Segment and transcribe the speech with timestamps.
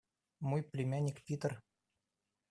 [0.39, 1.61] Мой племянник Питер.